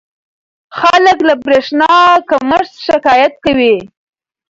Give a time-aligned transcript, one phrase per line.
[0.79, 1.93] خلک له برېښنا
[2.29, 3.75] کمښت شکایت کوي.